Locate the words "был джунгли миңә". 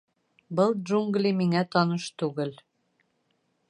0.59-1.63